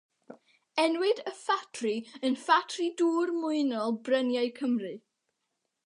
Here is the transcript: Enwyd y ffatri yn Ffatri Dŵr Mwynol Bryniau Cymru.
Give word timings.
Enwyd 0.83 1.19
y 1.31 1.33
ffatri 1.41 1.93
yn 2.29 2.39
Ffatri 2.45 2.87
Dŵr 3.03 3.33
Mwynol 3.43 3.95
Bryniau 4.09 4.53
Cymru. 4.63 4.97